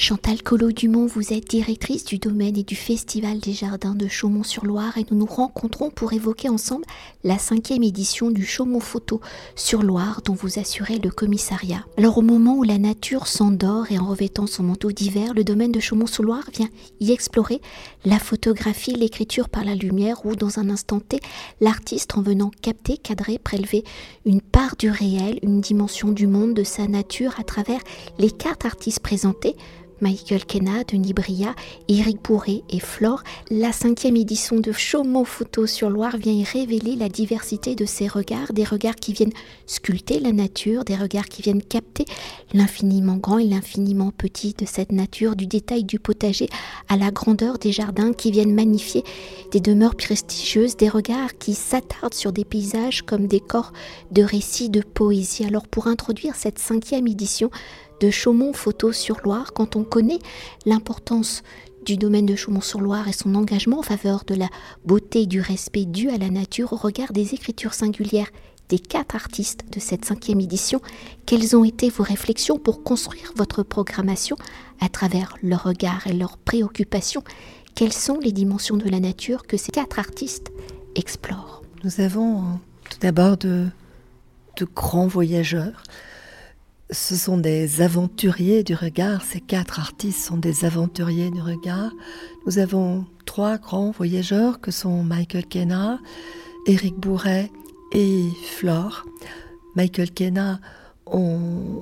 [0.00, 5.04] Chantal Collot-Dumont, vous êtes directrice du domaine et du Festival des Jardins de Chaumont-sur-Loire et
[5.10, 6.86] nous nous rencontrons pour évoquer ensemble
[7.22, 9.20] la cinquième édition du Chaumont Photo
[9.56, 11.84] sur Loire dont vous assurez le commissariat.
[11.98, 15.70] Alors au moment où la nature s'endort et en revêtant son manteau d'hiver, le domaine
[15.70, 16.70] de Chaumont-sur-Loire vient
[17.00, 17.60] y explorer
[18.06, 21.20] la photographie, l'écriture par la lumière ou dans un instant T,
[21.60, 23.84] l'artiste en venant capter, cadrer, prélever
[24.24, 27.80] une part du réel, une dimension du monde, de sa nature à travers
[28.18, 29.56] les cartes artistes présentées,
[30.00, 31.54] Michael Kenna, Denis Bria,
[31.88, 36.96] Eric Bourré et Flore, la cinquième édition de Chaumont Photo sur Loire vient y révéler
[36.96, 39.32] la diversité de ces regards, des regards qui viennent
[39.66, 42.04] sculpter la nature, des regards qui viennent capter
[42.54, 46.48] l'infiniment grand et l'infiniment petit de cette nature, du détail du potager
[46.88, 49.04] à la grandeur des jardins qui viennent magnifier
[49.52, 53.72] des demeures prestigieuses, des regards qui s'attardent sur des paysages comme des corps
[54.10, 55.44] de récits de poésie.
[55.44, 57.50] Alors pour introduire cette cinquième édition,
[58.00, 60.18] de Chaumont Photo sur Loire quand on connaît
[60.66, 61.42] l'importance
[61.84, 64.48] du domaine de Chaumont-sur-Loire et son engagement en faveur de la
[64.84, 68.30] beauté et du respect dû à la nature au regard des écritures singulières
[68.68, 70.80] des quatre artistes de cette cinquième édition,
[71.26, 74.36] quelles ont été vos réflexions pour construire votre programmation
[74.80, 77.24] à travers leur regard et leurs préoccupations?
[77.74, 80.52] Quelles sont les dimensions de la nature que ces quatre artistes
[80.94, 81.62] explorent?
[81.82, 83.66] Nous avons tout d'abord de,
[84.56, 85.82] de grands voyageurs
[86.92, 89.22] ce sont des aventuriers du regard.
[89.22, 91.92] Ces quatre artistes sont des aventuriers du regard.
[92.46, 96.00] Nous avons trois grands voyageurs que sont Michael Kenna,
[96.66, 97.50] Eric Bourret
[97.92, 99.04] et Flore.
[99.76, 100.60] Michael Kenna,
[101.06, 101.78] on,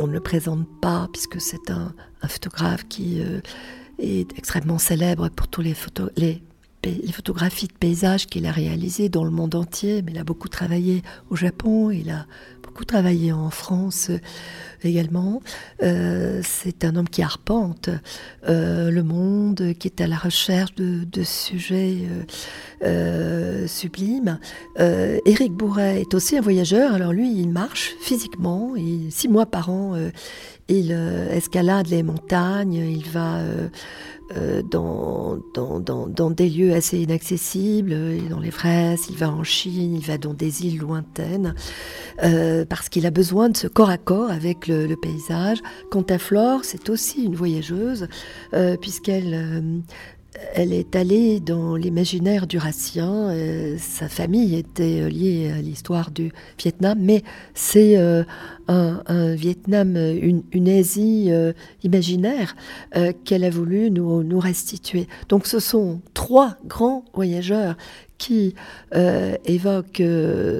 [0.00, 1.92] ne le présente pas puisque c'est un,
[2.26, 3.40] photographe qui euh,
[3.98, 5.74] est extrêmement célèbre pour tous les,
[7.12, 11.02] photographies de paysages qu'il a réalisées dans le monde entier, mais il a beaucoup travaillé
[11.30, 11.90] au Japon,
[12.84, 14.18] travaillé en France euh,
[14.82, 15.42] également.
[15.82, 17.90] Euh, c'est un homme qui arpente
[18.48, 21.98] euh, le monde, qui est à la recherche de, sujets
[23.66, 24.38] sublimes.
[24.78, 29.70] Éric Bourret est aussi un voyageur, alors lui, il marche physiquement, et six mois par
[29.70, 29.94] an,
[30.68, 30.92] il
[31.30, 33.40] escalade les montagnes, il va
[34.36, 37.96] euh, dans, dans, dans, des lieux assez inaccessibles,
[38.28, 41.54] dans les fraises, il va en Chine, il va dans des îles lointaines,
[42.22, 45.58] euh, parce qu'il a besoin de ce corps à corps avec le, paysage.
[45.90, 48.06] Quant à Flore, c'est aussi une voyageuse,
[48.52, 49.82] euh, puisqu'elle
[50.54, 53.34] elle est allée dans l'imaginaire du Ratien.
[53.78, 57.22] sa famille était liée à l'histoire du Vietnam, mais
[57.54, 57.96] c'est
[58.68, 62.54] un, Vietnam, une, Asie euh, imaginaire
[62.96, 65.08] euh, qu'elle a voulu nous, restituer.
[65.28, 67.76] Donc ce sont trois grands voyageurs
[68.18, 68.54] qui
[68.94, 70.02] euh, évoquent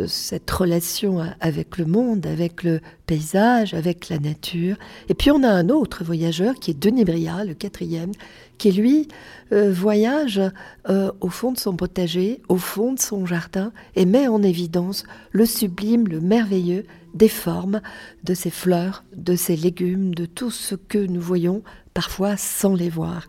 [0.06, 4.76] cette relation avec le monde, avec le paysage, avec la nature.
[5.08, 8.12] Et puis on a un autre voyageur qui est Denis Bria, le quatrième,
[8.58, 9.08] qui lui
[9.50, 10.41] voyage
[10.88, 15.46] au fond de son potager, au fond de son jardin, et met en évidence le
[15.46, 17.80] sublime, le merveilleux des formes,
[18.25, 21.62] de ces fleurs, de ces légumes, de tout ce que nous voyons
[21.98, 23.25] parfois sans les voir.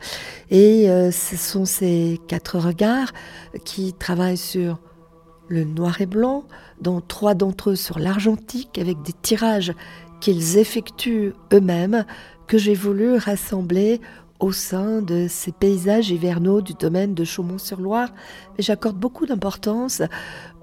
[0.52, 3.12] Et euh, ce sont ces quatre regards
[3.66, 4.78] qui travaillent sur
[5.48, 6.44] le noir et blanc,
[6.80, 9.74] dont trois d'entre eux sur l'argentique, avec des tirages
[10.20, 12.06] qu'ils effectuent eux-mêmes,
[12.48, 14.02] que j'ai voulu rassembler
[14.40, 18.10] au sein de ces paysages hivernaux du domaine de Chaumont-sur-Loire.
[18.58, 20.02] J'accorde beaucoup d'importance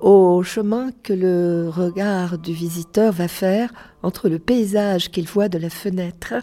[0.00, 3.72] au chemin que le regard du visiteur va faire
[4.02, 6.34] entre le paysage qu'il voit de la fenêtre,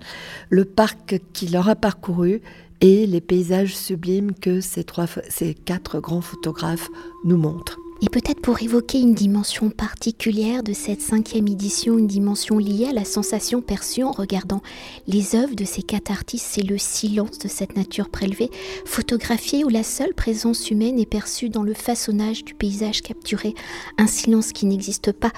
[0.50, 2.42] le parc qu'il aura parcouru
[2.82, 6.90] et les paysages sublimes que ces, trois, ces quatre grands photographes
[7.24, 7.80] nous montrent.
[8.04, 12.92] Et peut-être pour évoquer une dimension particulière de cette cinquième édition, une dimension liée à
[12.92, 14.62] la sensation perçue en regardant
[15.08, 18.50] les œuvres de ces quatre artistes, c'est le silence de cette nature prélevée,
[18.84, 23.54] photographiée où la seule présence humaine est perçue dans le façonnage du paysage capturé,
[23.98, 25.32] un silence qui n'existe pas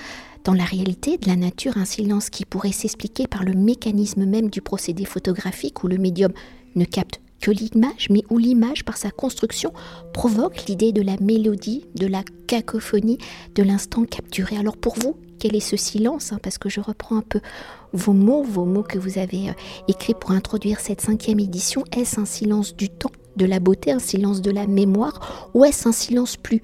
[0.43, 4.49] dans la réalité de la nature, un silence qui pourrait s'expliquer par le mécanisme même
[4.49, 6.33] du procédé photographique où le médium
[6.73, 9.71] ne capte que l'image, mais où l'image, par sa construction,
[10.13, 13.19] provoque l'idée de la mélodie, de la cacophonie,
[13.53, 14.57] de l'instant capturé.
[14.57, 17.41] Alors pour vous, quel est ce silence hein, Parce que je reprends un peu
[17.93, 19.53] vos mots, vos mots que vous avez euh,
[19.87, 21.83] écrits pour introduire cette cinquième édition.
[21.95, 25.87] Est-ce un silence du temps, de la beauté, un silence de la mémoire, ou est-ce
[25.87, 26.63] un silence plus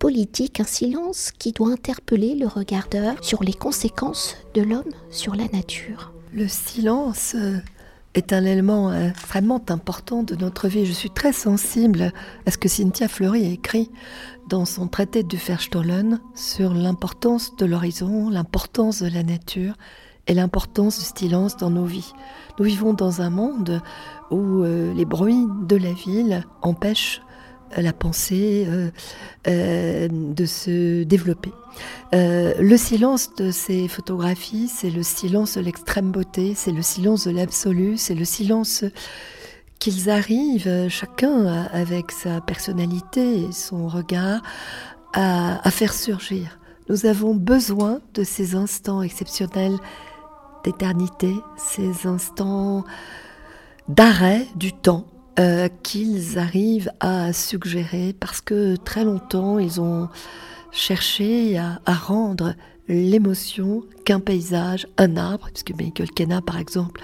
[0.00, 5.46] politique, un silence qui doit interpeller le regardeur sur les conséquences de l'homme sur la
[5.52, 6.10] nature?
[6.32, 7.58] Le silence euh,
[8.16, 10.86] est un élément extrêmement important de notre vie.
[10.86, 12.12] Je suis très sensible
[12.46, 13.90] à ce que Cynthia Fleury a écrit
[14.48, 19.74] dans son traité du Verstollen sur l'importance de l'horizon, l'importance de la nature
[20.26, 22.12] et l'importance du silence dans nos vies.
[22.58, 23.82] Nous vivons dans un monde
[24.30, 27.20] où euh, les bruits de la ville empêchent
[27.76, 28.90] la pensée euh,
[29.48, 31.52] euh, de se développer.
[32.12, 37.32] le silence de ces photographies, c'est le silence de l'extrême beauté, c'est le silence de
[37.32, 38.84] l'absolu, c'est le silence
[39.78, 44.42] qu'ils arrivent, chacun avec sa personnalité et son regard,
[45.12, 46.58] à faire surgir.
[46.88, 49.76] Nous avons besoin de ces instants exceptionnels
[50.64, 52.84] d'éternité, ces instants
[53.88, 55.06] d'arrêt du temps
[55.38, 60.08] euh, qu'ils arrivent à suggérer parce que très longtemps ils ont
[60.76, 62.54] cherché à, rendre
[62.88, 67.00] l'émotion qu'un paysage, un arbre, puisque Michael Kenna par exemple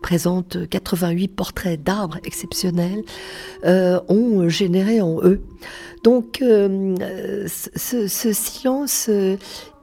[0.00, 3.02] présente 88 portraits d'arbres exceptionnels,
[3.64, 5.42] euh, ont généré en eux.
[6.04, 6.94] Donc euh,
[7.46, 9.10] ce, silence,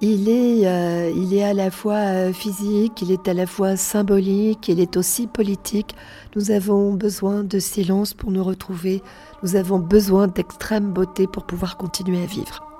[0.01, 4.79] il, est, il est à la fois physique, il est à la fois symbolique, il
[4.79, 5.93] est aussi politique.
[6.35, 9.03] Nous avons besoin de silence pour nous retrouver.
[9.43, 12.72] Nous avons besoin d'extrême beauté pour pouvoir continuer à vivre.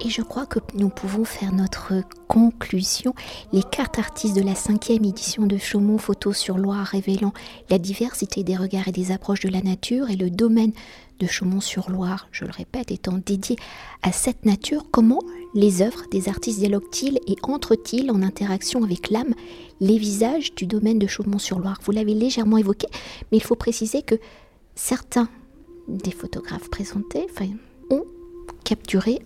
[0.00, 1.94] Et je crois que nous pouvons faire notre
[2.28, 3.14] conclusion.
[3.52, 7.32] Les cartes artistes de la cinquième édition de Chaumont Photos sur Loire révélant
[7.68, 10.72] la diversité des regards et des approches de la nature et le domaine
[11.18, 13.56] de Chaumont-sur-Loire, je le répète, étant dédié
[14.02, 15.20] à cette nature, comment
[15.52, 19.34] les œuvres des artistes dialoguent-ils et entrent-ils en interaction avec l'âme
[19.80, 21.80] les visages du domaine de Chaumont-sur-Loire.
[21.82, 22.86] Vous l'avez légèrement évoqué,
[23.32, 24.14] mais il faut préciser que
[24.76, 25.28] certains
[25.88, 27.26] des photographes présentés
[27.90, 28.04] ont
[28.64, 29.20] capturé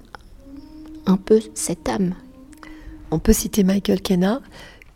[1.07, 2.15] un peu cette âme.
[3.11, 4.41] On peut citer Michael Kenna,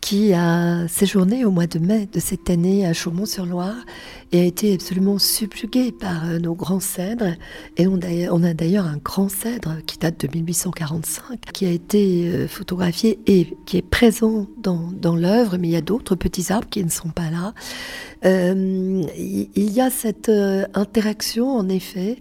[0.07, 3.75] qui a séjourné au mois de mai de cette année à Chaumont-sur-Loire
[4.31, 7.33] et a été absolument subjugué par euh, nos grands cèdres.
[7.77, 7.99] Et on
[8.43, 13.57] a, d'ailleurs un grand cèdre qui date de 1845, qui a été euh, photographié et
[13.65, 17.09] qui est présent dans, l'œuvre, mais il y a d'autres petits arbres qui ne sont
[17.09, 17.53] pas là.
[18.25, 20.31] Euh, il y a cette
[20.73, 22.17] interaction, en effet,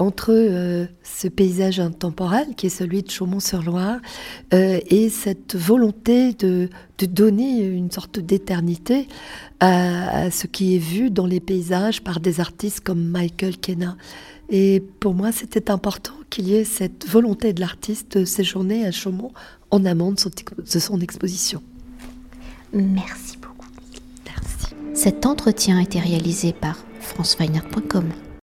[0.00, 3.98] entre euh, ce paysage intemporel qui est celui de Chaumont-sur-Loire
[4.54, 6.68] euh, et cette volonté de,
[6.98, 9.08] donner une sorte d'éternité
[9.60, 13.96] à, ce qui est vu dans les paysages par des artistes comme Michael Kenna.
[14.50, 18.90] Et pour moi, c'était important qu'il y ait cette volonté de l'artiste de séjourner à
[18.90, 19.32] Chaumont
[19.70, 21.62] en amont de son, de son exposition.
[22.72, 23.68] Merci beaucoup.
[24.26, 24.74] Merci.
[24.94, 28.10] Cet entretien a été réalisé par franceweiner.com.